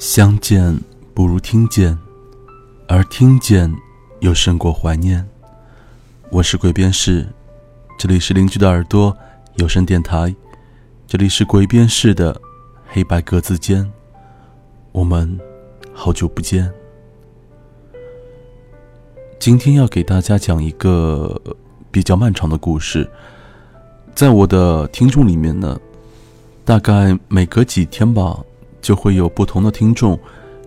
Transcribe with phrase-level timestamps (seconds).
[0.00, 0.80] 相见
[1.12, 1.96] 不如听见，
[2.88, 3.70] 而听见
[4.20, 5.28] 又胜过怀念。
[6.30, 7.28] 我是鬼边士，
[7.98, 9.14] 这里是邻居的耳朵
[9.56, 10.34] 有声电台，
[11.06, 12.34] 这里是鬼边士的
[12.88, 13.92] 黑白格子间。
[14.92, 15.38] 我们
[15.92, 16.72] 好久不见。
[19.38, 21.38] 今天要给大家讲一个
[21.90, 23.06] 比较漫长的故事，
[24.14, 25.78] 在我的听众里面呢，
[26.64, 28.42] 大概每隔几天吧。
[28.80, 30.18] 就会有不同的听众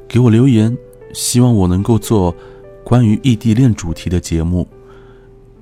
[0.08, 0.78] 给我留言，
[1.14, 2.36] 希望我能够做
[2.84, 4.68] 关于异地恋主题的节目。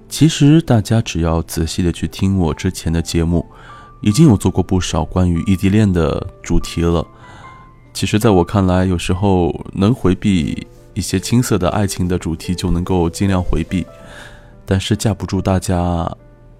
[0.09, 3.45] 其实大家只要仔细的去听我之前的节目，
[4.01, 7.05] 已经有做过不少关于异地恋的主题了。
[7.93, 13.85] 其实，在我看来，有时候能回避一些青涩的爱情的主题，就能够尽量回避。
[14.65, 16.09] 但是架不住大家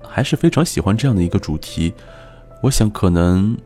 [0.02, 1.94] 还是非常喜欢这样的一个主题。
[2.64, 3.58] 我想可能。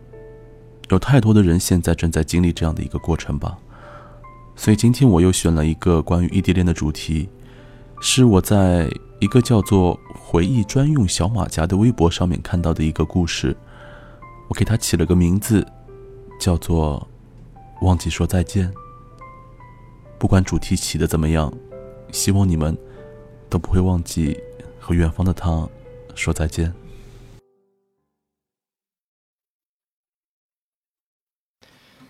[0.89, 3.57] 有太多的人现在正在经历这样的一个过程吧，
[4.55, 7.27] 所以今天我又选了一个关于异地恋的主题，
[7.99, 13.55] 是我在一个叫做“回忆专用小马甲”的微博上面看到的一个故事，
[14.47, 15.65] 我给它起了个名字，
[16.39, 17.07] 叫做
[17.81, 18.71] “忘记说再见”。
[20.19, 21.51] 不管主题起的怎么样，
[22.11, 22.77] 希望你们
[23.49, 24.39] 都不会忘记
[24.79, 25.67] 和远方的他
[26.13, 26.71] 说再见。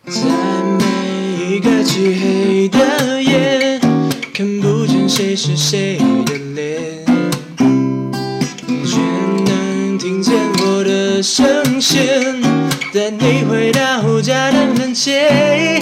[0.07, 0.21] 在
[0.77, 3.79] 每一个漆黑的夜，
[4.33, 7.03] 看不见谁是谁的脸，
[8.85, 8.99] 却
[9.45, 12.39] 能听见我的声线，
[12.93, 15.79] 带你回到家的门前。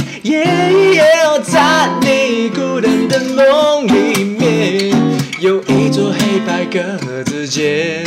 [1.44, 4.96] 在你孤单的梦里面，
[5.40, 6.80] 有一座黑白格
[7.26, 8.06] 子间，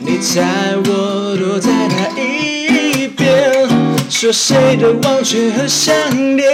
[0.00, 0.42] 你猜
[0.84, 2.55] 我躲在哪一？
[4.08, 5.94] 说谁的忘却和想
[6.36, 6.46] 念，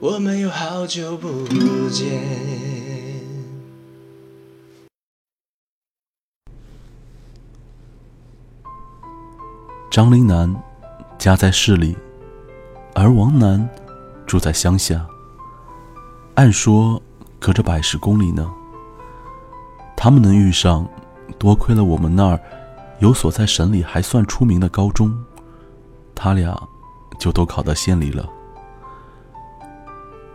[0.00, 1.28] 我们有好久不
[1.90, 2.06] 见。
[9.90, 10.54] 张林南
[11.18, 11.96] 家在市里，
[12.94, 13.68] 而王楠
[14.26, 15.06] 住在乡下。
[16.34, 17.02] 按说
[17.38, 18.50] 隔着百十公里呢，
[19.96, 20.88] 他们能遇上，
[21.38, 22.40] 多亏了我们那儿。
[22.98, 25.14] 有所在省里还算出名的高中，
[26.14, 26.58] 他俩
[27.18, 28.26] 就都考到县里了。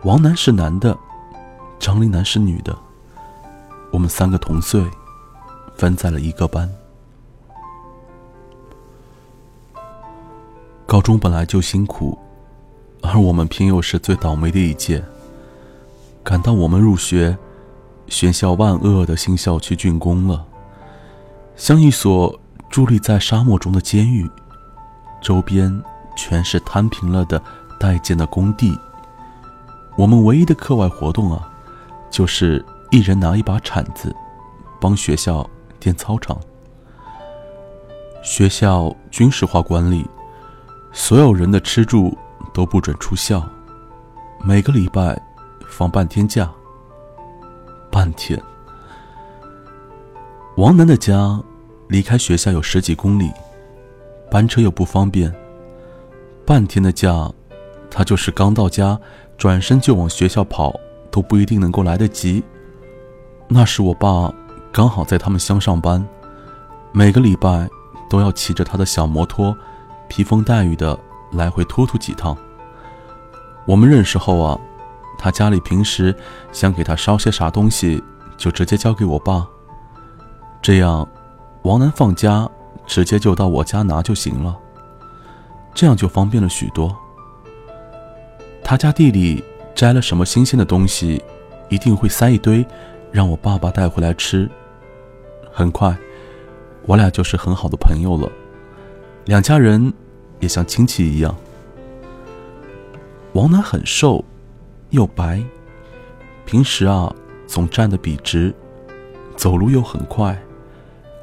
[0.04, 0.96] 王楠是男的，
[1.80, 2.76] 张林楠是女的，
[3.90, 4.84] 我们三个同岁，
[5.74, 6.72] 分在了一个班。
[10.86, 12.16] 高中本来就辛苦，
[13.02, 15.02] 而我们偏又是最倒霉的一届。
[16.22, 17.36] 赶到我们入学，
[18.06, 20.46] 学校万恶的新校区竣工了，
[21.56, 22.38] 像一所。
[22.72, 24.28] 伫立在沙漠中的监狱，
[25.20, 25.82] 周边
[26.16, 27.40] 全是摊平了的
[27.78, 28.76] 待建的工地。
[29.94, 31.46] 我们唯一的课外活动啊，
[32.10, 34.16] 就是一人拿一把铲子，
[34.80, 35.46] 帮学校
[35.78, 36.40] 垫操场。
[38.22, 40.08] 学校军事化管理，
[40.92, 42.16] 所有人的吃住
[42.54, 43.46] 都不准出校，
[44.42, 45.20] 每个礼拜
[45.66, 46.50] 放半天假。
[47.90, 48.42] 半天。
[50.56, 51.38] 王楠的家。
[51.92, 53.30] 离开学校有十几公里，
[54.30, 55.30] 班车又不方便。
[56.46, 57.30] 半天的假，
[57.90, 58.98] 他就是刚到家，
[59.36, 60.74] 转身就往学校跑，
[61.10, 62.42] 都不一定能够来得及。
[63.46, 64.32] 那时我爸
[64.72, 66.02] 刚好在他们乡上班，
[66.92, 67.68] 每个礼拜
[68.08, 69.54] 都要骑着他的小摩托，
[70.08, 70.98] 披风带雨的
[71.32, 72.34] 来回突突几趟。
[73.66, 74.58] 我们认识后啊，
[75.18, 76.16] 他家里平时
[76.52, 78.02] 想给他烧些啥东西，
[78.38, 79.46] 就直接交给我爸，
[80.62, 81.06] 这样。
[81.62, 82.50] 王楠放假，
[82.86, 84.58] 直接就到我家拿就行了，
[85.72, 86.94] 这样就方便了许多。
[88.64, 91.22] 他家地里摘了什么新鲜的东西，
[91.68, 92.66] 一定会塞一堆，
[93.12, 94.50] 让我爸爸带回来吃。
[95.52, 95.96] 很快，
[96.84, 98.28] 我俩就是很好的朋友了，
[99.26, 99.92] 两家人
[100.40, 101.32] 也像亲戚一样。
[103.34, 104.24] 王楠很瘦，
[104.90, 105.40] 又白，
[106.44, 107.14] 平时啊
[107.46, 108.52] 总站得笔直，
[109.36, 110.36] 走路又很快。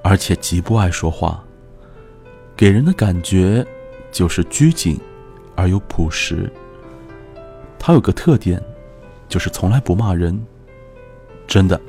[0.02, 1.44] 而且极不爱说话，
[2.56, 3.66] 给人的感觉
[4.12, 5.00] 就是拘谨
[5.56, 6.52] 而又朴实。
[7.78, 8.62] 他有个特点，
[9.28, 10.40] 就是从来不骂人，
[11.46, 11.80] 真的，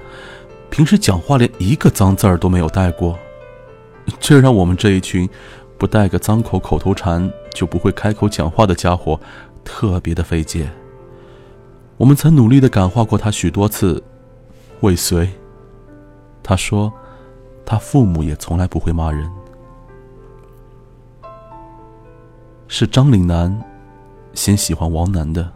[0.71, 3.17] 平时讲话连一个脏字儿都没有带过，
[4.19, 5.29] 这让我们这一群
[5.79, 9.19] 不带个脏口口头禅就不会开口讲话的家伙
[9.65, 10.69] 特别的费解。
[11.97, 14.03] 我们曾努力的感化过他许多次，
[14.81, 15.31] 未遂。
[16.43, 16.93] 他说。
[17.71, 19.31] 他父母也从来不会骂人。
[22.67, 23.57] 是张岭南
[24.35, 25.49] 先喜欢王楠的。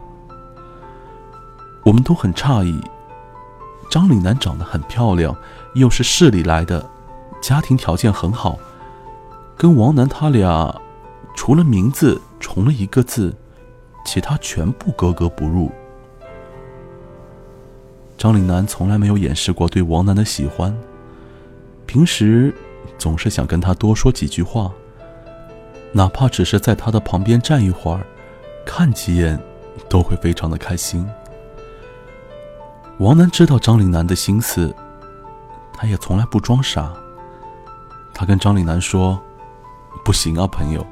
[1.83, 2.81] 我们都很诧异，
[3.91, 5.35] 张岭南长得很漂亮，
[5.73, 6.89] 又是市里来的，
[7.41, 8.57] 家庭条件很好，
[9.57, 10.73] 跟王楠他俩
[11.35, 13.35] 除了名字重了一个字，
[14.05, 15.69] 其他全部格格不入。
[18.17, 20.73] 张岭南从来没有掩饰过对王楠的喜欢，
[21.85, 22.53] 平时
[22.97, 24.71] 总是想跟他多说几句话，
[25.91, 28.05] 哪怕只是在他的旁边站一会儿，
[28.65, 29.39] 看几眼，
[29.87, 31.07] 都会非常的开心。
[32.97, 34.73] 王楠知道张岭南的心思，
[35.73, 36.93] 他也从来不装傻。
[38.13, 39.21] 他跟张岭南说
[40.03, 40.85] ：“不行啊，朋友，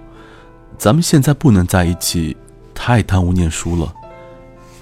[0.77, 2.35] 咱们现在不能在一起，
[2.73, 3.93] 太耽误念书了。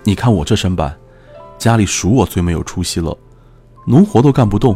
[0.04, 0.98] 你看我这身板。”
[1.62, 3.16] 家里数我最没有出息了，
[3.86, 4.76] 农活都干不动，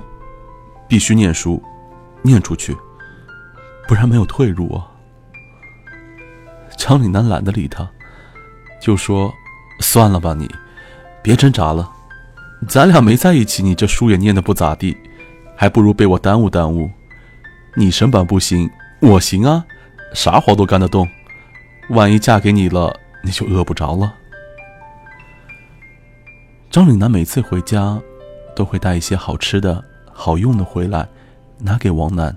[0.88, 1.62] 必须念书，
[2.22, 2.76] 念出去，
[3.88, 4.88] 不然没有退路啊。
[6.78, 7.90] 张岭南懒得理他，
[8.82, 9.34] 就说
[9.82, 10.50] ：“算了吧，你
[11.24, 11.92] 别挣扎了，
[12.68, 14.96] 咱俩没在一起，你这书也念得不咋地，
[15.56, 16.90] 还不如被我耽误耽误。
[17.76, 18.70] 你身板不行，
[19.02, 19.66] 我行啊，
[20.14, 21.08] 啥活都干得动，
[21.90, 24.14] 万一嫁给你了，你就饿不着了。”
[26.70, 28.00] 张岭南每次回家，
[28.56, 29.84] 都会带一些好吃的、
[30.18, 31.10] 好用的回来，
[31.60, 32.36] 拿给王楠。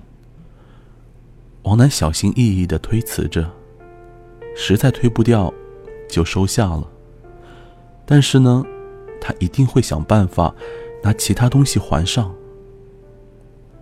[1.63, 3.49] 王楠小心翼翼的推辞着，
[4.53, 5.51] 实在推不掉，
[6.09, 6.85] 就收下了。
[8.05, 8.65] 但是呢，
[9.21, 10.53] 他一定会想办法
[11.01, 12.35] 拿其他东西还上。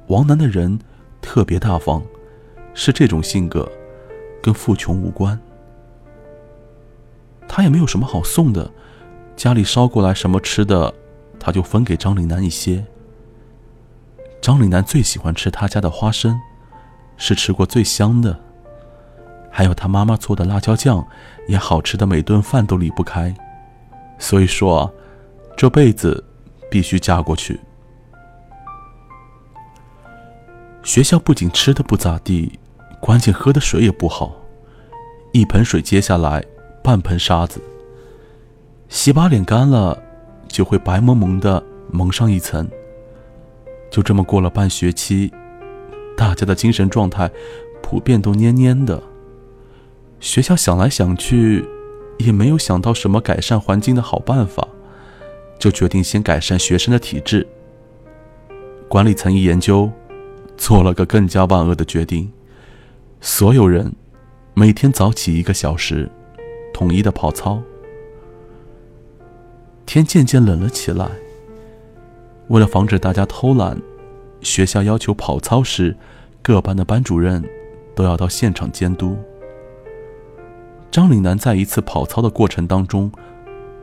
[0.07, 0.77] 王楠的人
[1.19, 2.03] 特别大方，
[2.75, 3.67] 是这种性格，
[4.43, 5.37] 跟富穷无关。
[7.47, 8.69] 他也没有什么好送的。
[9.35, 10.93] 家里捎过来什么吃的，
[11.39, 12.85] 他就分给张岭南一些。
[14.41, 16.39] 张岭南最喜欢吃他家的花生，
[17.17, 18.39] 是吃过最香的。
[19.49, 21.05] 还有他妈妈做的辣椒酱，
[21.47, 23.33] 也好吃的，每顿饭都离不开。
[24.19, 24.91] 所以说，
[25.55, 26.23] 这辈子
[26.69, 27.59] 必须嫁过去。
[30.83, 32.59] 学校不仅吃的不咋地，
[33.01, 34.35] 关键喝的水也不好，
[35.33, 36.43] 一盆水接下来
[36.83, 37.61] 半盆沙子。
[38.87, 39.97] 洗把脸干了，
[40.47, 41.61] 就会白蒙蒙的
[41.91, 42.69] 蒙上一层。
[43.89, 45.31] 就这么过了半学期，
[46.15, 47.31] 大家的精神状态
[47.81, 49.01] 普遍都蔫蔫的。
[50.19, 51.63] 学校想来想去，
[52.17, 54.67] 也没有想到什么改善环境的好办法，
[55.59, 57.47] 就决定先改善学生的体质。
[58.87, 59.91] 管理层一研究，
[60.57, 62.31] 做了个更加万恶的决定：
[63.21, 63.93] 所有人
[64.53, 66.09] 每天早起一个小时，
[66.73, 67.61] 统一的跑操。
[69.85, 71.07] 天渐渐冷了起来。
[72.49, 73.79] 为了防止大家偷懒，
[74.41, 75.95] 学校要求跑操时，
[76.41, 77.43] 各班的班主任
[77.95, 79.17] 都要到现场监督。
[80.89, 83.11] 张岭南在一次跑操的过程当中，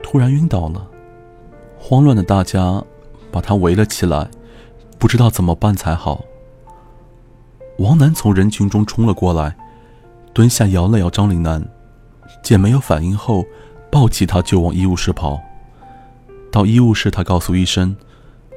[0.03, 0.89] 突然晕倒了，
[1.79, 2.83] 慌乱的大家
[3.31, 4.29] 把他围了起来，
[4.99, 6.25] 不知道怎么办才好。
[7.79, 9.55] 王楠从人群中冲了过来，
[10.33, 11.63] 蹲下摇了摇张岭南，
[12.43, 13.45] 见没有反应后，
[13.91, 15.39] 抱起他就往医务室跑。
[16.51, 17.95] 到医务室，他告诉医生，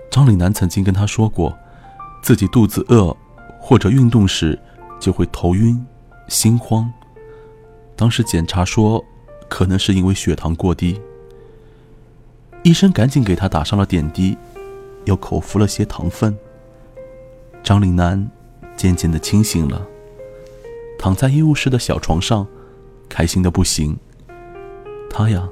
[0.10, 1.58] 张岭南曾经跟他说过，
[2.22, 3.16] 自己肚子饿
[3.60, 4.58] 或者运动时
[5.00, 5.86] 就会头晕、
[6.28, 6.92] 心慌。
[7.96, 9.04] 当时检查说，
[9.48, 11.00] 可能是因为血糖过低。
[12.64, 14.38] 医生赶紧给他打上了点滴，
[15.06, 16.38] 又口服了些糖分。
[17.64, 18.30] 张岭南
[18.76, 19.86] 渐渐的清醒了，
[20.98, 22.48] 躺在医务室的小床上，
[23.08, 23.98] 开心的不行。
[25.10, 25.48] 他呀。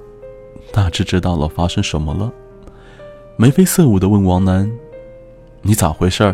[0.73, 2.33] 大致知道了发生什么了，
[3.37, 4.71] 眉飞色舞的问王楠
[5.61, 6.33] ：“你咋回事儿？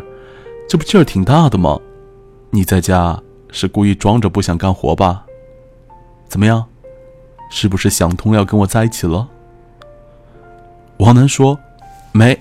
[0.69, 1.79] 这不劲儿挺大的吗？
[2.51, 5.25] 你在家是故意装着不想干活吧？
[6.27, 6.63] 怎么样，
[7.49, 9.27] 是不是想通要跟我在一起了？”
[10.97, 11.57] 王楠说
[12.13, 12.39] ：“没，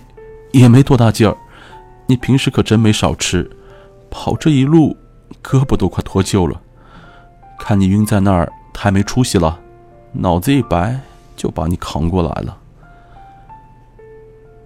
[0.52, 1.34] 也没多大劲儿。
[2.06, 3.50] 你平时可真没少吃，
[4.10, 4.94] 跑这一路，
[5.42, 6.60] 胳膊都快脱臼了。
[7.58, 9.58] 看你晕在那儿，太没出息了，
[10.12, 11.00] 脑子一白。”
[11.34, 12.58] 就把你扛过来了。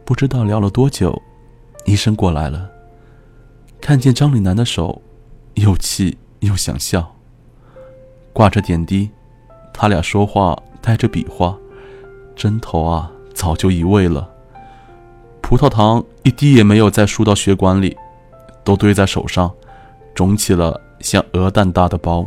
[0.04, 1.22] 不知道聊了多久，
[1.86, 2.70] 医生过来了，
[3.80, 5.00] 看见张岭南的手，
[5.54, 7.14] 又气又想笑。
[8.32, 9.10] 挂着点滴，
[9.72, 11.56] 他俩说话带着比划，
[12.36, 14.28] 针头啊早就移位了，
[15.40, 17.96] 葡萄糖一滴也没有再输到血管里，
[18.62, 19.52] 都堆在手上，
[20.14, 22.26] 肿起了像鹅蛋大的包。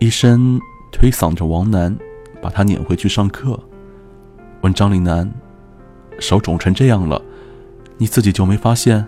[0.00, 0.60] 医生
[0.90, 1.96] 推搡着王楠。
[2.42, 3.56] 把他撵回去上课，
[4.62, 5.32] 问张岭南
[6.18, 7.20] ：“手肿成这样了
[7.98, 9.06] 你自己就没发现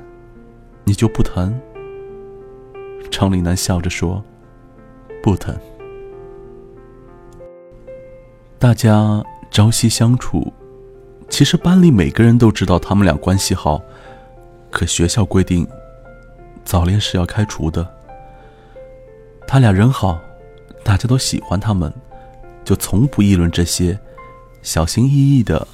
[0.85, 1.59] 你就不疼？
[3.11, 4.23] 张灵楠笑着说
[5.23, 5.57] 不疼。
[8.59, 10.53] 大家朝夕相处
[11.29, 13.81] 其实班里每个人都知道他们俩关系好
[14.71, 15.67] 可学校规定
[16.65, 17.87] 早恋是要开除的。
[19.47, 20.21] 他俩人好
[20.83, 21.93] 大家都喜欢他们
[22.65, 23.99] 就从不议论这些
[24.63, 25.69] 小心翼翼的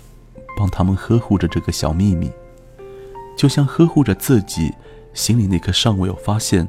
[0.60, 2.30] 帮他们呵护着这个小秘密，
[3.34, 4.70] 就像呵护着自己
[5.14, 6.68] 心里那颗尚未有发现，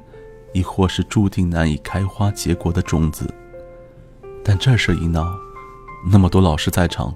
[0.54, 3.30] 亦或是注定难以开花结果的种子。
[4.46, 5.36] 但这事一闹，
[6.10, 7.14] 那么多老师在场，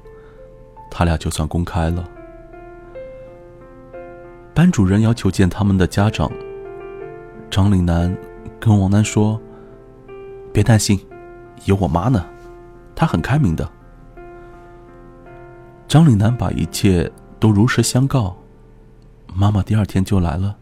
[0.92, 2.04] 他俩就算公开了。
[4.54, 6.30] 班主任要求见他们的家长，
[7.50, 8.14] 张岭南
[8.60, 9.40] 跟王楠说。
[10.52, 11.00] 别担心，
[11.64, 12.26] 有我妈呢，
[12.94, 13.70] 她很开明的。
[15.96, 17.10] 张岭南把一切
[17.40, 18.36] 都如实相告，
[19.34, 20.54] 妈妈第二天就来了。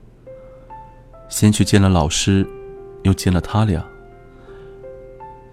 [1.27, 2.47] 先去见了老师，
[3.01, 3.83] 又见了他俩。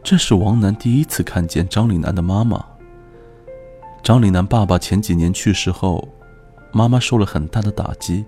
[0.03, 2.63] 这是王楠第一次看见张岭南的妈妈。
[4.03, 6.07] 张岭南爸爸前几年去世后，
[6.73, 8.27] 妈妈受了很大的打击，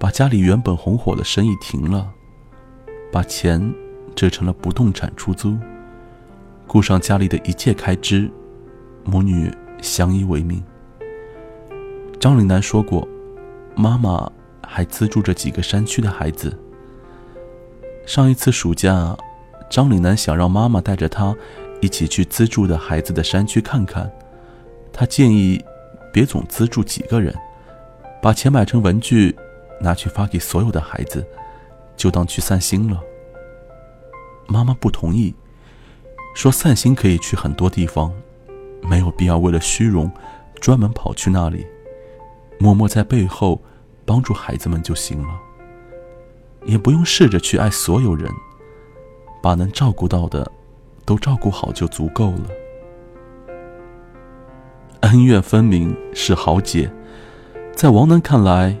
[0.00, 2.10] 把家里原本红火的生意停了，
[3.12, 3.72] 把钱。
[4.16, 5.56] 折成了不动产出租，
[6.66, 8.28] 顾上家里的一切开支，
[9.04, 9.48] 母女
[9.82, 10.62] 相依为命。
[12.18, 13.06] 张岭南说过，
[13.74, 14.30] 妈妈
[14.66, 16.58] 还资助着几个山区的孩子。
[18.06, 19.16] 上一次暑假，
[19.70, 21.34] 张岭南想让妈妈带着他
[21.80, 24.10] 一起去资助的孩子的山区看看，
[24.92, 25.62] 他建议
[26.12, 27.34] 别总资助几个人，
[28.20, 29.34] 把钱买成文具，
[29.80, 31.24] 拿去发给所有的孩子，
[31.96, 33.00] 就当去散心了。
[34.46, 35.34] 妈妈不同意，
[36.34, 38.12] 说散心可以去很多地方，
[38.82, 40.10] 没有必要为了虚荣
[40.60, 41.66] 专门跑去那里，
[42.58, 43.60] 默默在背后
[44.04, 45.28] 帮助孩子们就行了，
[46.64, 48.30] 也不用试着去爱所有人，
[49.42, 50.50] 把能照顾到的
[51.04, 52.44] 都照顾好就足够了。
[55.00, 56.90] 恩怨分明是豪杰，
[57.74, 58.76] 在王楠看来，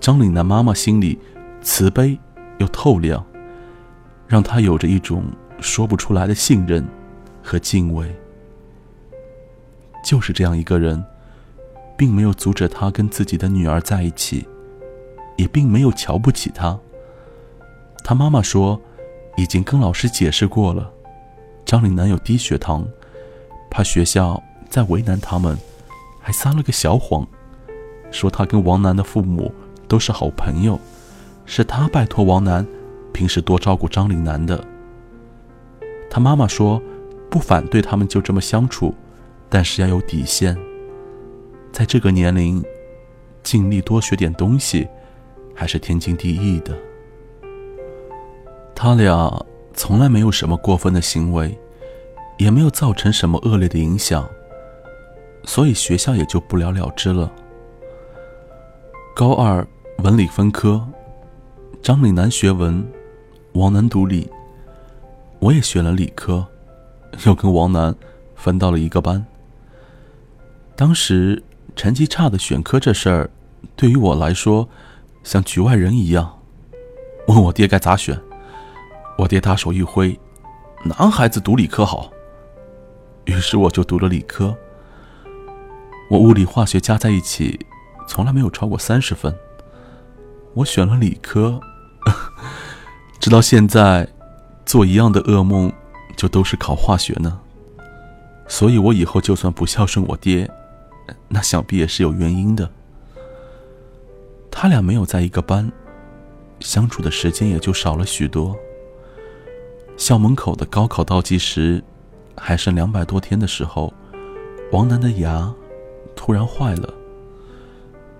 [0.00, 1.18] 张岭南妈妈心里
[1.60, 2.18] 慈悲
[2.58, 3.24] 又透亮。
[4.26, 5.24] 让他有着一种
[5.58, 6.86] 说不出来的信任
[7.42, 8.06] 和敬畏。
[10.02, 11.04] 就是这样一个人，
[11.96, 14.46] 并没有阻止他跟自己的女儿在一起，
[15.36, 16.78] 也并没有瞧不起他。
[18.02, 18.80] 他妈妈说，
[19.36, 20.90] 已经跟老师解释过了，
[21.64, 22.86] 张岭南有低血糖，
[23.70, 25.56] 怕学校再为难他们，
[26.20, 27.26] 还撒了个小谎，
[28.10, 29.52] 说他跟王楠的父母
[29.86, 30.78] 都是好朋友，
[31.44, 32.66] 是他拜托王楠。
[33.12, 34.64] 平时多照顾张岭南的，
[36.08, 36.80] 他妈妈说
[37.28, 38.94] 不反对他们就这么相处，
[39.50, 40.56] 但是要有底线。
[41.72, 42.64] 在这个年龄，
[43.42, 44.88] 尽力多学点东西，
[45.54, 46.74] 还是天经地义的。
[48.74, 51.58] 他俩从来没有什么过分的行为，
[52.38, 54.26] 也没有造成什么恶劣的影响，
[55.44, 57.30] 所以学校也就不了了之了。
[59.14, 59.66] 高二
[59.98, 60.86] 文理分科，
[61.82, 62.82] 张岭南学文。
[63.54, 64.30] 王楠读理，
[65.40, 66.46] 我也选了理科，
[67.26, 67.92] 又跟王楠
[68.36, 69.26] 分到了一个班。
[70.80, 71.42] 当时
[71.76, 73.30] 成绩差的选科这事儿，
[73.76, 74.66] 对于我来说
[75.22, 76.40] 像局外人一样。
[77.28, 78.18] 问我爹该咋选，
[79.18, 80.18] 我爹大手一挥
[80.82, 82.10] ：“男孩子读理科好。”
[83.26, 84.56] 于是我就读了理科。
[86.08, 87.60] 我物理化学加在一起，
[88.08, 89.36] 从来没有超过三十分。
[90.54, 91.60] 我选了理科。
[93.20, 94.08] 直到现在，
[94.64, 95.70] 做一样的噩梦，
[96.16, 97.38] 就都是考化学呢。
[98.48, 100.50] 所以我以后就算不孝顺我爹，
[101.32, 102.68] 那想必也是有原因的。
[104.50, 105.70] 他俩没有在一个班，
[106.58, 108.54] 相处的时间也就少了许多。
[109.96, 111.82] 校门口的高考倒计时
[112.36, 113.94] 还剩两百多天的时候，
[114.72, 115.54] 王楠的牙
[116.16, 116.92] 突然坏了，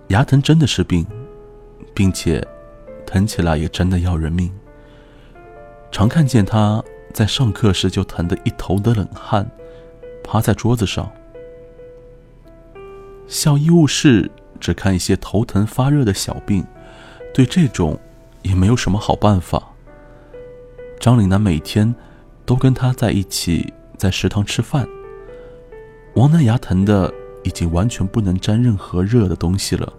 [0.09, 1.05] 牙疼真的是病，
[1.93, 2.47] 并且
[3.05, 4.51] 疼起来也真的要人命。
[5.91, 9.51] 常看见他在上课时就疼得一头的冷汗，
[10.23, 11.11] 趴在桌子上。
[13.31, 16.67] 校医务室只看一些头疼发热的小病，
[17.33, 17.97] 对这种
[18.43, 19.63] 也没有什么好办法。
[20.99, 21.95] 张岭南每天
[22.45, 24.85] 都跟他在一起在食堂吃饭。
[26.17, 29.93] 王楠牙疼的已经完全不能沾任何热的东西了，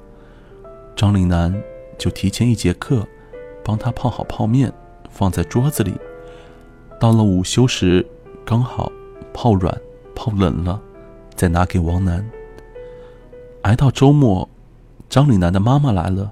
[0.94, 1.56] 张岭南
[1.98, 3.08] 就提前一节课
[3.64, 4.72] 帮他泡好泡面。
[5.10, 5.94] 放在桌子里，
[6.98, 8.06] 到了午休时，
[8.46, 8.90] 刚好
[9.34, 9.78] 泡软、
[10.16, 10.82] 泡冷了，
[11.36, 12.26] 再拿给王楠。
[13.64, 14.48] 挨到周末，
[15.10, 16.32] 张岭南的妈妈来了，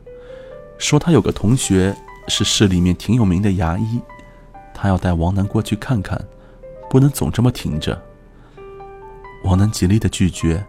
[0.77, 1.95] 说他有个同学
[2.27, 3.99] 是市里面挺有名的牙医，
[4.73, 6.19] 他要带王楠过去看看，
[6.89, 8.01] 不能总这么挺着。
[9.43, 10.65] 王楠极力的拒绝，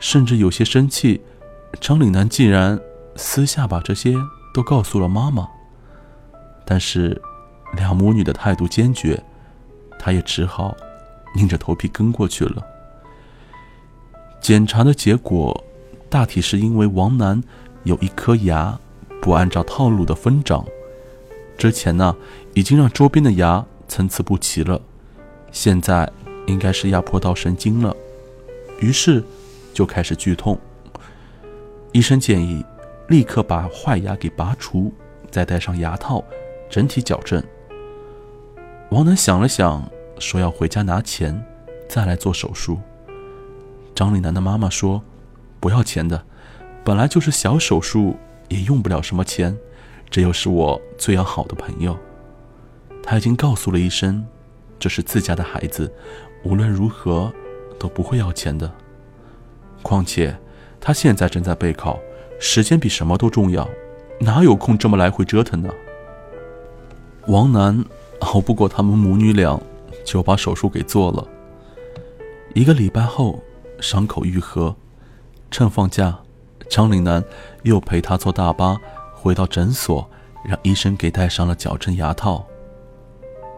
[0.00, 1.20] 甚至有些生气。
[1.80, 2.78] 张岭南竟然
[3.14, 4.12] 私下把这些
[4.52, 5.48] 都告诉了妈妈。
[6.64, 7.20] 但是，
[7.76, 9.22] 两母女的态度坚决，
[9.98, 10.76] 他也只好
[11.36, 12.66] 硬着头皮跟过去了。
[14.40, 15.64] 检查的结果，
[16.10, 17.40] 大体是因为王楠
[17.84, 18.78] 有一颗牙
[19.22, 20.66] 不按照套路的分长，
[21.56, 22.14] 之前呢
[22.52, 24.80] 已经让周边的牙参差不齐了，
[25.52, 26.10] 现在
[26.46, 27.94] 应该是压迫到神经了，
[28.80, 29.22] 于是
[29.72, 30.58] 就开始剧痛。
[31.92, 32.64] 医生建议
[33.08, 34.92] 立刻把坏牙给拔除，
[35.30, 36.24] 再戴上牙套，
[36.68, 37.42] 整体矫正。
[38.90, 39.88] 王楠想了想，
[40.18, 41.40] 说要回家拿钱，
[41.88, 42.78] 再来做手术。
[43.94, 45.02] 张丽楠的妈妈说
[45.60, 46.24] ：“不要钱的，
[46.82, 48.16] 本来就是小手术，
[48.48, 49.56] 也用不了什么钱。
[50.10, 51.96] 这又是我最要好的朋友，
[53.02, 54.26] 他已经告诉了医生，
[54.78, 55.92] 这是自家的孩子，
[56.42, 57.32] 无论如何
[57.78, 58.72] 都不会要钱的。
[59.82, 60.36] 况且
[60.80, 61.98] 他现在正在备考，
[62.40, 63.68] 时间比什么都重要，
[64.18, 65.68] 哪有空这么来回折腾呢？”
[67.28, 67.84] 王楠
[68.20, 69.60] 熬不过他们母女俩，
[70.04, 71.28] 就把手术给做了。
[72.54, 73.38] 一个礼拜后。
[73.82, 74.76] 伤口愈合，
[75.50, 76.18] 趁放假，
[76.68, 77.22] 张岭南
[77.64, 78.76] 又陪他坐大巴
[79.12, 80.08] 回到诊所，
[80.44, 82.46] 让医生给戴上了矫正牙套。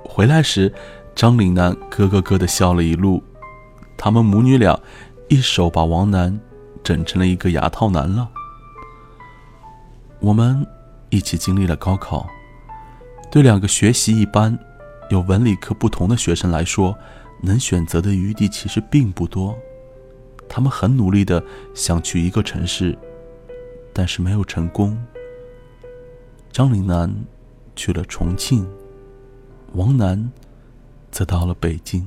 [0.05, 0.73] 回来时，
[1.15, 3.23] 张岭南咯咯咯的笑了一路。
[3.97, 4.81] 他们母女俩
[5.29, 6.41] 一手把王楠
[6.83, 8.29] 整成了一个牙套男了。
[10.19, 10.67] 我们
[11.11, 12.27] 一起经历了高考，
[13.31, 14.59] 对两个学习一般、
[15.11, 16.97] 有文理科不同的学生来说，
[17.43, 19.57] 能选择的余地其实并不多。
[20.55, 21.43] 他们很努力的
[21.73, 22.95] 想去一个城市，
[23.91, 25.03] 但是没有成功。
[26.53, 27.11] 张岭南
[27.75, 28.69] 去了重庆，
[29.73, 30.31] 王楠
[31.11, 32.07] 则到了北京。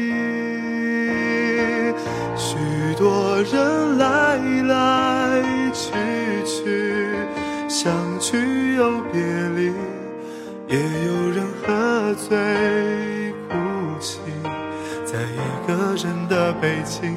[15.71, 17.15] 个人的北京。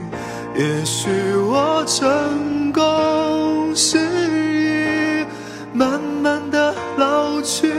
[0.54, 5.26] 也许我成功失意，
[5.72, 7.72] 慢慢的老去，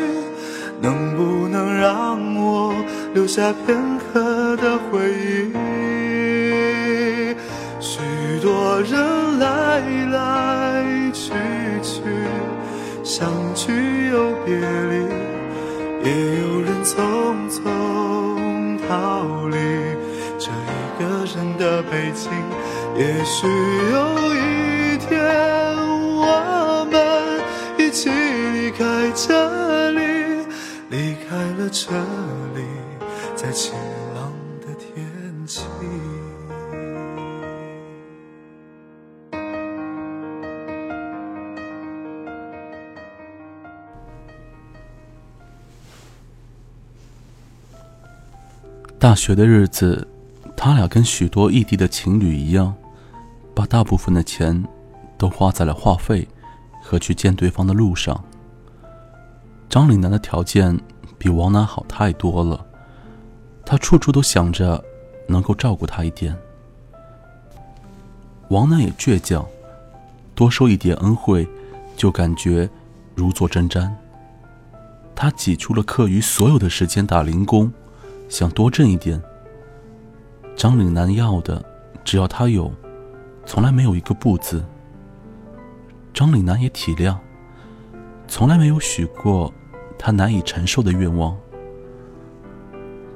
[0.82, 2.76] 能不能让我
[3.14, 5.00] 留下片刻的回
[5.54, 5.54] 忆？
[7.80, 8.02] 许
[8.42, 9.80] 多人来
[10.12, 10.84] 来
[11.14, 11.32] 去
[11.82, 12.02] 去，
[13.04, 14.96] 相聚又别离，
[16.04, 16.12] 也
[16.42, 16.94] 有人匆
[17.50, 19.56] 匆逃离
[20.46, 20.54] 这一
[21.00, 22.32] 个人的北京。
[22.96, 25.18] 也许有一天，
[26.22, 26.94] 我们
[27.80, 30.46] 一起离开这里，
[30.92, 31.90] 离开了这
[32.54, 32.64] 里，
[33.36, 33.74] 在晴
[34.14, 34.32] 朗
[34.62, 35.64] 的天气。
[49.00, 50.08] 大学的日子，
[50.66, 52.74] 他俩跟许多异地的情侣一样，
[53.54, 54.66] 把大部分的钱
[55.16, 56.28] 都花在了话费
[56.82, 58.20] 和去见对方的路上。
[59.70, 60.76] 张岭南的条件
[61.20, 62.66] 比王楠好太多了，
[63.64, 64.84] 他处处都想着
[65.28, 66.36] 能够照顾他一点。
[68.48, 69.46] 王楠也倔强，
[70.34, 71.48] 多受一点恩惠，
[71.96, 72.68] 就感觉
[73.14, 73.88] 如坐针毡。
[75.14, 77.72] 他挤出了课余所有的时间打零工，
[78.28, 79.22] 想多挣一点。
[80.56, 81.64] 张岭南要的，
[82.06, 82.72] 只要他有，
[83.46, 84.64] 从来没有一个不字。
[86.14, 87.18] 张岭南也体谅，
[88.26, 89.54] 从来没有许过
[89.98, 91.38] 他难以承受的愿望。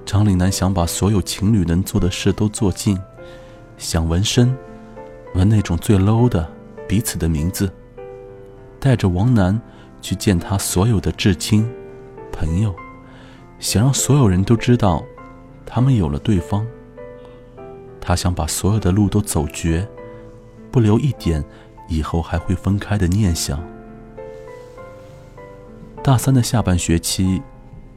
[0.06, 3.00] 张岭南想把所有情侣能做的事都做尽，
[3.78, 4.54] 想纹身，
[5.34, 6.46] 纹那种最 low 的
[6.90, 7.72] 彼此的名字，
[8.82, 9.60] 带着王楠
[10.02, 11.66] 去见他所有的至亲、
[12.34, 12.76] 朋友，
[13.60, 15.02] 想让所有人都知道，
[15.66, 16.68] 他们有了对方。
[18.10, 19.88] 他想把所有的路都走绝，
[20.72, 21.46] 不留一点
[21.88, 23.64] 以后还会分开的念想。
[26.04, 27.40] 大三的下半学期，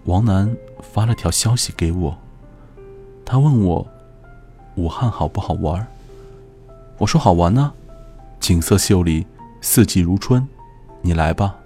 [0.05, 2.19] 王楠发了条消息给我，
[3.25, 3.89] 他问我
[4.75, 5.87] 武汉好不好玩
[6.99, 7.73] 我说好玩呢，
[8.39, 9.27] 景色秀丽，
[9.63, 10.47] 四季如春，
[11.01, 11.57] 你来吧。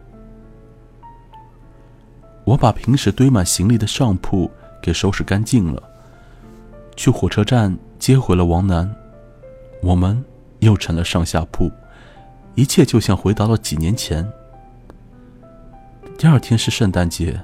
[2.44, 4.48] 我把平时堆满行李的上铺
[4.80, 5.82] 给收拾干净了，
[6.94, 7.76] 去火车站。
[7.98, 8.94] 接回了王楠，
[9.82, 10.24] 我们
[10.60, 11.70] 又成了上下铺，
[12.54, 14.26] 一切就像回到了几年前。
[16.18, 17.40] 第二天是圣诞节，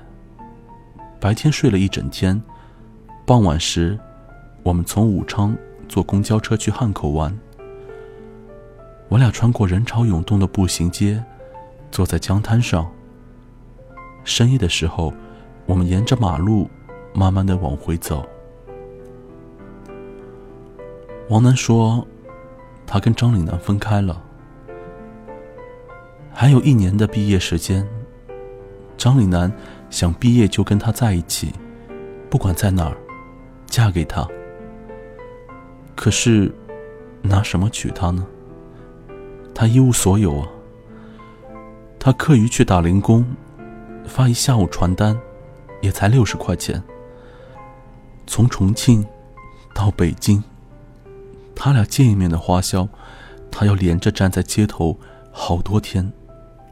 [1.21, 2.41] 白天睡了一整天，
[3.27, 3.99] 傍晚时，
[4.63, 5.57] 我们从武昌
[5.89, 7.37] 坐公交车去汉口玩。
[9.09, 11.23] 我俩穿过人潮涌动的步行街，
[11.91, 12.91] 坐在江滩上。
[14.25, 15.13] 深夜的时候，
[15.67, 16.71] 我们沿着马路
[17.15, 18.27] 慢慢的往回走。
[21.33, 22.07] 王楠说
[22.87, 24.23] ：“他跟张岭南分开了，
[26.31, 27.89] 还有一年的毕业时间。
[28.99, 29.51] 张岭南
[29.89, 31.51] 想毕业就跟他在一起，
[32.29, 32.95] 不管在哪儿，
[33.65, 34.29] 嫁给他。
[35.97, 36.55] 可是，
[37.23, 38.27] 拿什么娶她呢？
[39.55, 40.47] 他一无所有啊。
[41.99, 43.25] 他课余去打零工，
[44.05, 45.19] 发一下午传单，
[45.81, 46.83] 也才六十块钱。
[48.27, 49.03] 从重庆
[49.75, 50.45] 到北京。”
[51.65, 52.89] 他俩见一面的花销，
[53.49, 54.99] 他要连着站在街头
[55.31, 56.13] 好多天，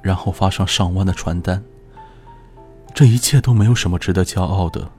[0.02, 1.62] 然后发上上万的传单。
[2.92, 4.90] 这一切都没有什么值得骄傲的，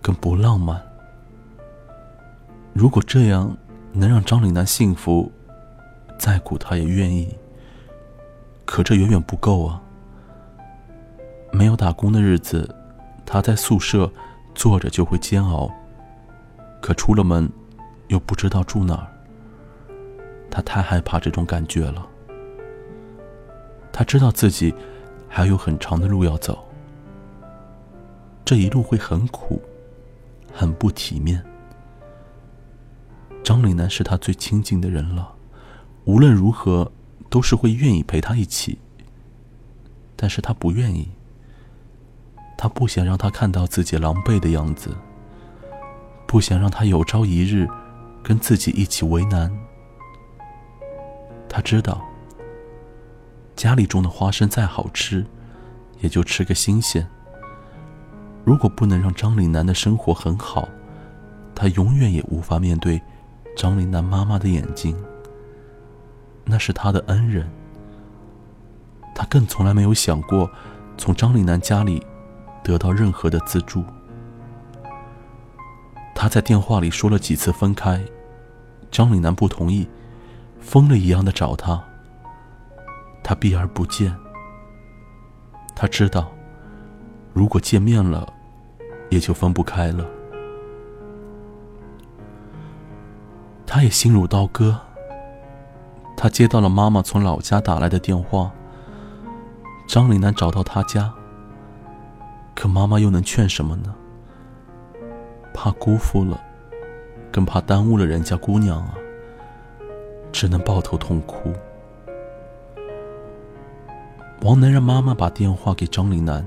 [0.00, 0.82] 更不浪漫。
[2.72, 3.56] 如果这样
[3.92, 5.30] 能让张岭南幸福，
[6.18, 7.32] 再苦他也愿意。
[8.64, 9.80] 可这远远不够啊！
[11.52, 12.68] 没有打工的日子，
[13.24, 14.10] 他在宿舍
[14.56, 15.70] 坐着就会煎熬，
[16.80, 17.48] 可出了门。
[18.12, 19.08] 又不知道住哪儿，
[20.50, 22.06] 他太害怕这种感觉了。
[23.90, 24.72] 他知道自己
[25.28, 26.62] 还有很长的路要走，
[28.44, 29.60] 这一路会很苦，
[30.52, 31.42] 很不体面。
[33.42, 35.32] 张岭南是他最亲近的人了，
[36.04, 36.92] 无论如何
[37.30, 38.78] 都是会愿意陪他一起。
[40.16, 41.08] 但是他不愿意，
[42.58, 44.94] 他不想让他看到自己狼狈的样子，
[46.26, 47.66] 不想让他有朝一日。
[48.22, 49.52] 跟自己一起为难。
[51.48, 52.00] 他知道，
[53.56, 55.24] 家里种的花生再好吃，
[56.00, 57.06] 也就吃个新鲜。
[58.44, 60.68] 如果不能让张岭南的生活很好，
[61.54, 63.00] 他永远也无法面对
[63.56, 64.96] 张岭南妈妈的眼睛。
[66.44, 67.48] 那是他的恩人。
[69.14, 70.50] 他更从来没有想过
[70.96, 72.04] 从张岭南家里
[72.64, 73.84] 得到任何的资助。
[76.14, 78.00] 他在电话里说了几次分开，
[78.90, 79.88] 张岭南不同意，
[80.60, 81.82] 疯了一样的找他。
[83.22, 84.14] 他避而不见。
[85.74, 86.30] 他知道，
[87.32, 88.30] 如果见面了，
[89.10, 90.06] 也就分不开了。
[93.66, 94.78] 他也心如刀割。
[96.16, 98.52] 他接到了妈妈从老家打来的电话。
[99.88, 101.12] 张岭南找到他家，
[102.54, 103.94] 可妈妈又能劝什么呢？
[105.54, 106.40] 怕辜负了，
[107.30, 108.94] 更怕耽误了人家姑娘啊！
[110.32, 111.52] 只能抱头痛哭。
[114.40, 116.44] 王楠让妈妈把电话给张岭南，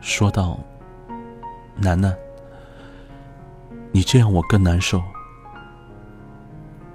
[0.00, 0.58] 说道
[1.76, 2.16] ：“楠楠，
[3.92, 5.02] 你这样我更难受，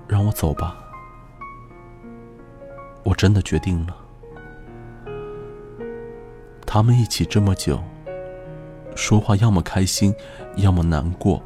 [0.07, 0.75] 让我走吧。
[3.03, 3.95] 我真的决定了。
[6.65, 7.79] 他们一起这么久。”
[8.95, 10.13] 说话要么开心，
[10.55, 11.41] 要么难过，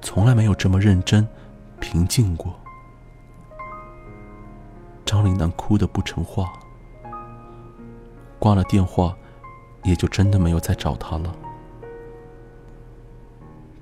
[0.00, 1.26] 从来没有这么认真、
[1.80, 2.54] 平静过。
[5.04, 6.52] 张林南哭得不成话，
[8.38, 9.16] 挂了电话，
[9.82, 11.34] 也就真的没有再找他了。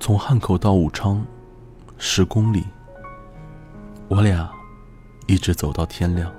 [0.01, 1.25] 从汉口到武昌，
[1.97, 2.65] 十公里。
[4.09, 4.51] 我俩
[5.27, 6.31] 一直走到天亮。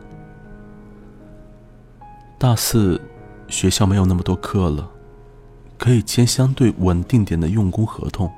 [2.38, 3.02] 大四，
[3.48, 4.88] 学校没有那么多课了，
[5.78, 8.32] 可以签相对稳定点的用工合同。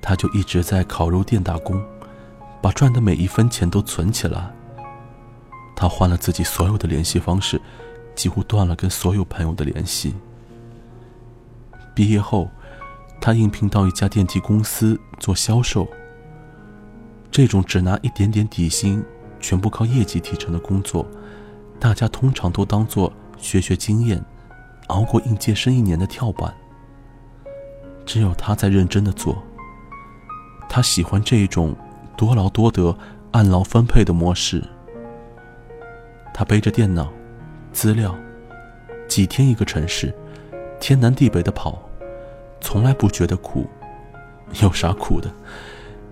[0.00, 1.82] 他就一直在烤肉店打工，
[2.60, 4.50] 把赚的每一分钱都存起来。
[5.74, 7.60] 他换了自己所有的联系方式，
[8.14, 10.14] 几乎断了跟所有朋友的联系。
[11.94, 12.50] 毕业后，
[13.20, 15.88] 他应聘到一家电梯公司做销售。
[17.30, 19.02] 这种只拿一点点底薪、
[19.40, 21.06] 全部靠业绩提成的工作，
[21.80, 24.24] 大家通常都当做学学经验、
[24.88, 26.54] 熬过应届生一年的跳板。
[28.06, 29.42] 只有他在认真的做。
[30.68, 31.74] 他喜欢这一种
[32.16, 32.96] 多劳多得、
[33.30, 34.62] 按劳分配的模式。
[36.32, 37.12] 他背着电脑、
[37.72, 38.14] 资料，
[39.08, 40.12] 几天一个城市，
[40.80, 41.78] 天南地北的跑，
[42.60, 43.66] 从来不觉得苦。
[44.60, 45.30] 有啥苦的？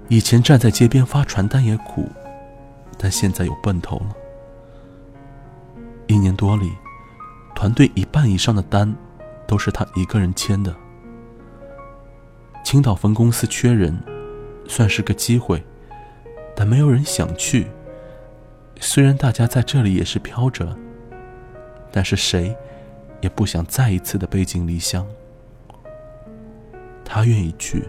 [0.09, 2.09] 以前站在街边发传单也苦，
[2.97, 4.07] 但现在有奔头了。
[6.07, 6.71] 一年多里，
[7.55, 8.95] 团队一半以上的单
[9.47, 10.75] 都是他一个人签的。
[12.65, 13.99] 青岛分公司缺人，
[14.69, 15.63] 算是个机会，
[16.55, 17.67] 但没有人想去。
[18.81, 20.77] 虽然大家在这里也是飘着，
[21.91, 22.57] 但是谁
[23.21, 25.07] 也不想再一次的背井离乡。
[27.05, 27.89] 他愿意去。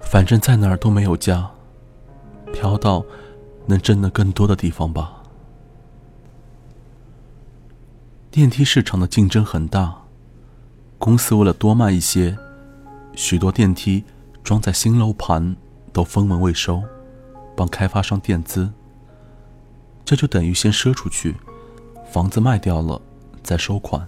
[0.00, 1.50] 反正在哪儿都没有家，
[2.52, 3.04] 飘到
[3.66, 5.17] 能挣得更多的地方吧。
[8.38, 9.92] 电梯市场的竞争很大，
[10.96, 12.38] 公司为了多卖一些，
[13.16, 14.04] 许多电梯
[14.44, 15.56] 装在新楼盘
[15.92, 16.80] 都分文未收，
[17.56, 18.72] 帮开发商垫资。
[20.04, 21.34] 这就等于先赊出去，
[22.12, 23.02] 房子卖掉了
[23.42, 24.06] 再收款。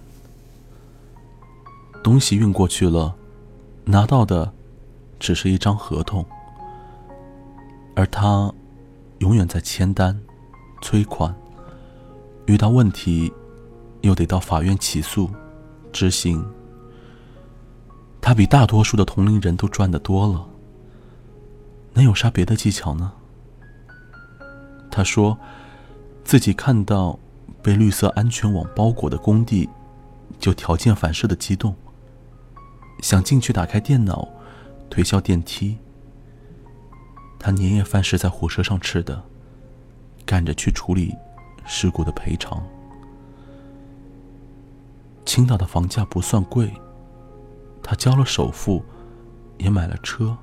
[2.01, 3.13] 东西运过去了，
[3.83, 4.53] 拿到的。
[5.19, 6.25] 只是一张合同，
[7.97, 8.49] 而他
[9.17, 10.17] 永远在签单、
[10.81, 11.35] 催款，
[12.45, 13.31] 遇到问题
[14.01, 15.29] 又得到法院起诉、
[15.91, 16.45] 执行。
[18.19, 20.47] 他比大多数的同龄人都赚得多了，
[21.93, 23.11] 能有啥别的技巧呢？
[24.91, 25.37] 他说，
[26.23, 27.17] 自己看到
[27.63, 29.69] 被绿色安全网包裹的工地，
[30.39, 31.75] 就条件反射的激动，
[32.99, 34.27] 想进去打开电脑。
[34.89, 35.77] 推销电梯，
[37.39, 39.23] 他年夜饭是在火车上吃的，
[40.25, 41.15] 赶着去处理
[41.65, 42.61] 事故的赔偿。
[45.25, 46.73] 青岛的房价不算贵，
[47.81, 48.83] 他交了首付，
[49.57, 50.37] 也买了车。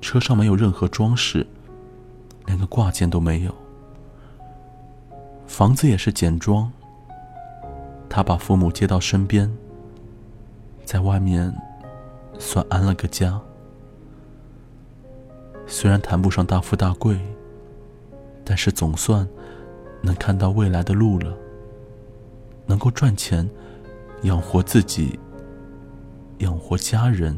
[0.00, 1.46] 车上没有任何装饰，
[2.46, 3.54] 连个挂件都没有。
[5.46, 6.70] 房子也是简装。
[8.08, 9.50] 他把父母接到身边，
[10.84, 11.54] 在外面。
[12.42, 13.38] 算安了个家，
[15.66, 17.20] 虽然谈不上大富大贵，
[18.42, 19.28] 但是总算
[20.00, 21.36] 能看到未来的路了。
[22.70, 23.50] 能够赚钱，
[24.22, 25.18] 养活自己，
[26.38, 27.36] 养活家人，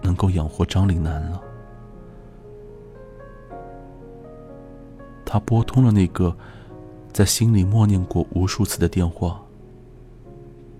[0.00, 1.42] 能够养活张岭南了。
[5.24, 6.36] 他拨通了那个
[7.12, 9.42] 在心里默念过无数次的电话，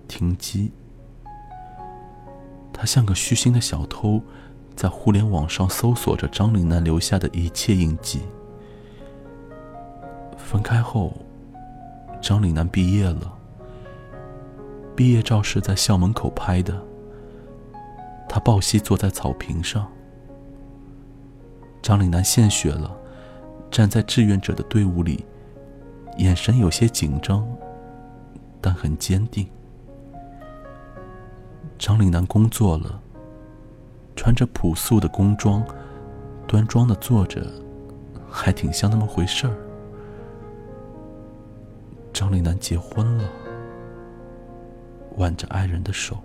[0.07, 0.71] 停机。
[2.71, 4.21] 他像个虚心的小偷，
[4.77, 8.21] 在互联网上搜索着张岭南留下的一切印记。
[10.37, 11.11] 分开后，
[12.21, 13.31] 张岭南毕业了。
[14.95, 16.81] 毕业照是在校门口拍的。
[18.27, 19.87] 他抱膝坐在草坪上。
[21.81, 22.95] 张岭南献血了，
[23.69, 25.23] 站在志愿者的队伍里，
[26.17, 27.47] 眼神有些紧张，
[28.59, 29.47] 但很坚定。
[31.77, 32.99] 张岭南工作了，
[34.15, 35.63] 穿着朴素的工装，
[36.47, 37.45] 端庄的坐着，
[38.29, 39.55] 还挺像那么回事儿。
[42.15, 43.29] 张岭南结婚了，
[45.17, 46.17] 挽着爱人的手，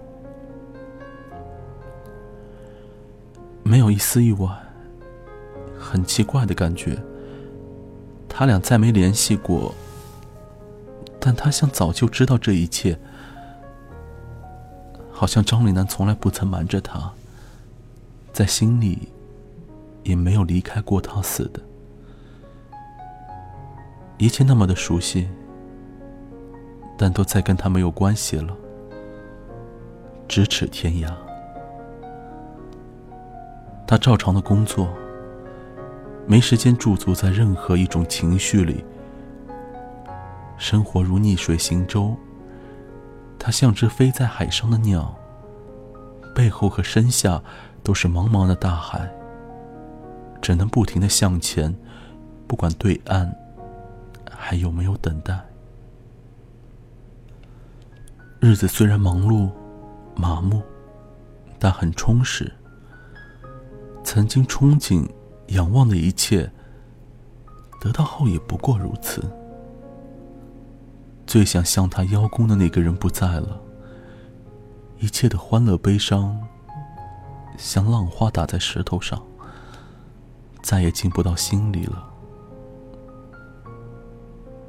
[3.64, 4.48] 没有一丝意外，
[5.76, 6.96] 很奇怪的感觉。
[8.29, 9.74] 他俩再没联系过，
[11.18, 12.96] 但他像早就知道这一切。
[15.11, 17.12] 好像张岭南从来不曾瞒着他，
[18.33, 19.09] 在心里
[20.05, 21.61] 也没有离开过他似的，
[24.18, 25.29] 一切那么的熟悉，
[27.02, 28.54] 但都再跟他没有关系了，
[30.28, 31.10] 咫尺天涯。
[33.86, 34.86] 他照常的工作，
[36.26, 38.84] 没时间驻足在任何一种情绪里，
[40.58, 42.14] 生活如逆水行舟，
[43.38, 45.16] 他像只飞在海上的鸟，
[46.34, 47.42] 背后和身下
[47.82, 49.10] 都是茫茫的大海，
[50.42, 51.74] 只能不停的向前，
[52.46, 53.34] 不管对岸
[54.30, 55.40] 还有没有等待。
[58.42, 59.50] 日子虽然忙碌、
[60.16, 60.62] 麻木，
[61.59, 62.50] 但很充实。
[64.03, 65.07] 曾经憧憬、
[65.48, 66.50] 仰望的一切，
[67.79, 69.22] 得到后也不过如此。
[71.26, 73.61] 最想向他邀功的那个人不在了，
[74.98, 76.40] 一切的欢乐悲伤，
[77.59, 79.22] 像浪花打在石头上，
[80.62, 82.11] 再也进不到心里了。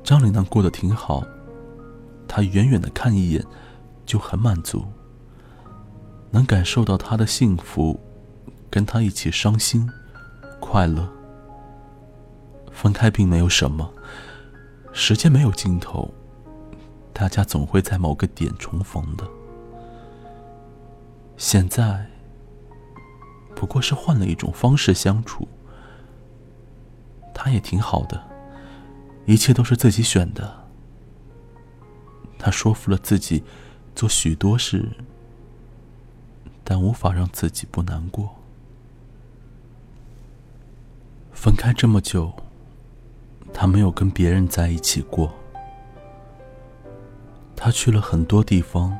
[0.03, 1.23] 张玲娜过得挺好，
[2.27, 3.43] 他远远的看一眼，
[4.11, 4.85] 就很满足，
[6.31, 7.97] 能感受到他的幸福，
[8.69, 9.89] 跟他一起伤心、
[10.59, 11.09] 快乐。
[12.73, 13.89] 分开并没有什么，
[14.91, 16.13] 时间没有尽头。
[17.13, 19.25] 大家总会在某个点重逢的。
[21.37, 22.05] 现在
[23.55, 25.47] 不过是换了一种方式相处，
[27.33, 28.21] 他也挺好的，
[29.25, 30.67] 一切都是自己选的。
[32.37, 33.41] 他说服了自己
[34.01, 34.83] 做许多事，
[36.63, 38.35] 但无法让自己不难过。
[41.31, 42.33] 分开这么久，
[43.53, 45.31] 他没有跟别人在一起过。
[47.55, 48.97] 他去了很多地方，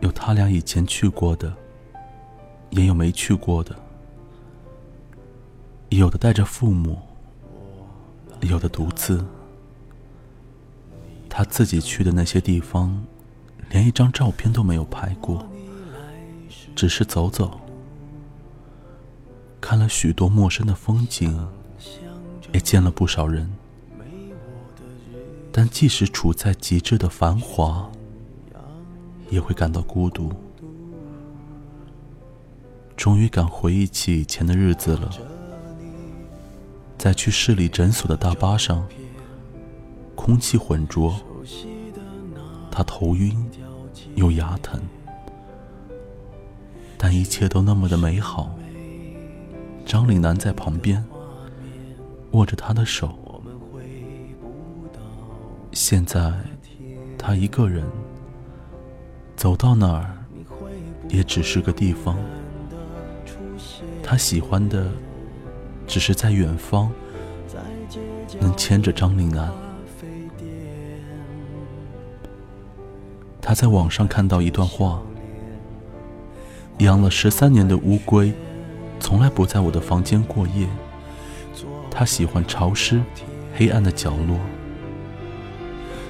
[0.00, 1.54] 有他俩以前去过的，
[2.70, 3.76] 也有没去过的，
[5.90, 6.98] 有的带着父母，
[8.40, 9.24] 有的独自。
[11.28, 13.06] 他自己去的那些地方，
[13.70, 15.46] 连一张照片都没有拍过，
[16.74, 17.58] 只是走走，
[19.60, 21.48] 看了许多陌生的风景，
[22.52, 23.50] 也见了不少人。
[25.52, 27.90] 但即使处在极致的繁华，
[29.30, 30.32] 也会感到孤独。
[32.96, 35.10] 终于敢回忆起以前的日子了，
[36.98, 38.86] 在去市里诊所的大巴上，
[40.14, 41.18] 空气浑浊，
[42.70, 43.36] 他头晕
[44.14, 44.80] 又牙疼，
[46.96, 48.54] 但一切都那么的美好。
[49.84, 51.04] 张岭南在旁边
[52.30, 53.42] 握着他的手。
[55.72, 56.32] 现在，
[57.18, 57.84] 他一个人
[59.36, 60.16] 走到哪儿，
[61.08, 62.16] 也只是个地方。
[64.02, 64.90] 他喜欢的，
[65.86, 66.90] 只是在远方
[68.40, 69.52] 能牵着张岭南。
[73.50, 75.02] 他在网上看到一段话：
[76.78, 78.32] 养了十三年的乌龟，
[79.00, 80.68] 从来不在我的房间过夜。
[81.90, 83.02] 它喜欢潮湿、
[83.56, 84.38] 黑暗的角落。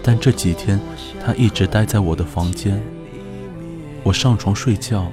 [0.02, 0.78] 但这几天，
[1.24, 2.78] 他一直待在我的房间。
[4.02, 5.10] 我上床睡觉，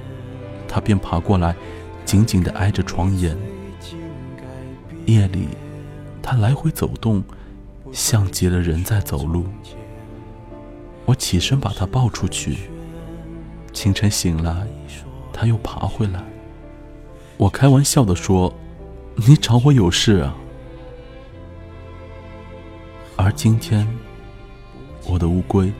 [0.68, 1.56] 他便爬过来，
[2.04, 3.34] 紧紧地挨着床沿。
[5.06, 5.48] 夜里，
[6.22, 7.24] 他来回走动，
[7.90, 9.46] 像极了人在走路。
[11.08, 12.68] 我起身把他抱出去。
[13.72, 14.66] 清晨醒来，
[15.32, 16.22] 他又爬回来。
[17.38, 18.52] 我开玩笑地说
[19.26, 20.36] ：“你找我有事啊？”
[23.16, 23.88] 而今天。
[25.10, 25.72] 我的乌龟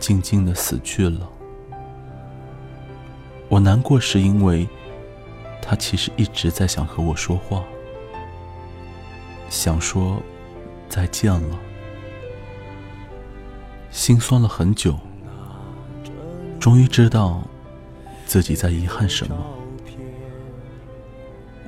[0.00, 1.30] 静静的死去了。
[3.48, 4.68] 我难过是因为，
[5.62, 7.62] 它其实一直在想和我说话，
[9.48, 10.20] 想说
[10.88, 11.60] 再见了。
[13.90, 14.98] 心酸了很久，
[16.58, 17.42] 终于知道
[18.26, 19.36] 自己在遗憾什么。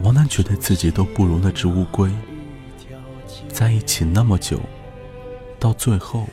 [0.03, 2.11] 王楠觉得自己都不如那只乌龟，
[3.49, 4.61] 在一起那么久，
[5.59, 6.27] 到最后。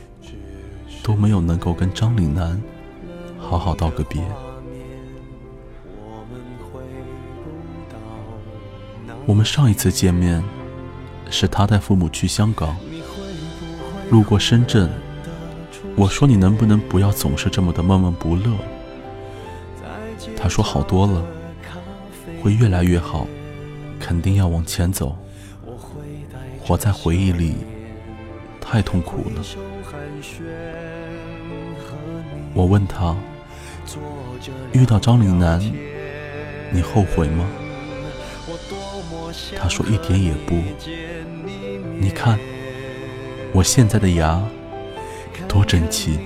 [1.02, 2.60] 都没有能够跟张岭南
[3.38, 4.22] 好好道个别。
[9.24, 10.44] 我们上一次见面
[11.30, 12.76] 是他带父母去香港，
[14.10, 14.90] 路过深圳，
[15.96, 18.50] 我说你能不能不要总是这么的闷闷不乐？
[20.36, 21.24] 他说好多了，
[22.42, 23.26] 会越来越好，
[23.98, 25.16] 肯定要往前走。
[26.62, 27.56] 活在回忆里
[28.60, 29.42] 太痛苦了。
[32.54, 33.16] 我问他
[34.72, 35.60] ：“遇到张岭南，
[36.70, 37.44] 你后悔吗？”
[39.56, 40.54] 他说：“一点也不。
[41.98, 42.38] 你看，
[43.52, 44.42] 我现在的牙
[45.50, 46.16] 多整齐。”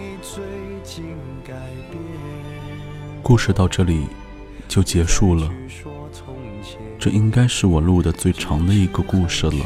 [3.25, 4.07] 故事到这里
[4.69, 5.51] 就结束了。
[6.99, 9.65] 这应该是我录的最长的一个故事了。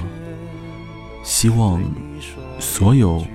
[1.25, 1.83] 希望
[2.61, 3.27] 所有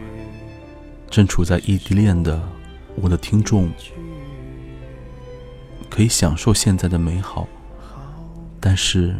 [1.09, 2.41] 正处在异地恋的
[2.95, 3.69] 我的听众，
[5.89, 7.45] 可以享受现在的美好，
[8.61, 9.13] 但是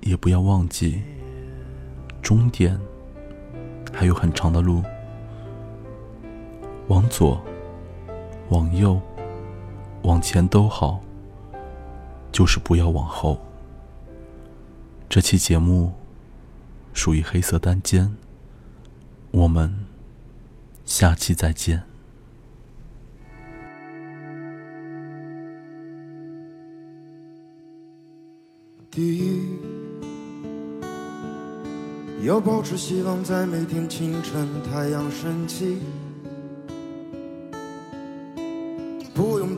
[0.00, 1.00] 也不要忘记，
[2.20, 2.78] 终点
[3.92, 4.82] 还有很长的路。
[6.88, 7.40] 往左，
[8.50, 9.00] 往右，
[10.02, 11.00] 往前都好，
[12.30, 13.40] 就是不要往后。
[15.08, 15.92] 这期节目
[16.92, 18.14] 属于黑色单间，
[19.30, 19.72] 我们。
[20.84, 21.80] 下期再见。
[28.90, 29.40] 第一，
[32.24, 35.78] 要保持希望，在每天清晨太阳升起，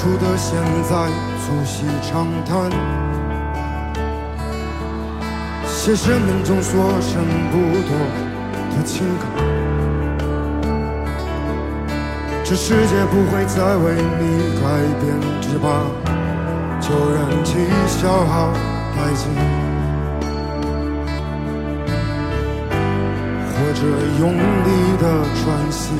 [0.00, 0.56] 处的现
[0.88, 0.96] 在
[1.44, 2.70] 促膝长谈，
[5.66, 7.92] 写生命中所剩不多
[8.70, 9.28] 的情感。
[12.42, 14.22] 这世界不会再为你
[14.62, 14.62] 改
[15.02, 15.04] 变，
[15.42, 15.68] 只把
[16.80, 18.54] 旧人气消耗
[18.96, 19.28] 殆尽，
[23.52, 23.80] 或者
[24.18, 25.92] 用力的喘息。